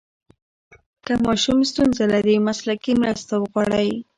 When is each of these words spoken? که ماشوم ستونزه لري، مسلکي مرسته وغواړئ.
که 1.05 1.13
ماشوم 1.25 1.59
ستونزه 1.69 2.05
لري، 2.13 2.35
مسلکي 2.47 2.93
مرسته 3.01 3.33
وغواړئ. 3.37 3.89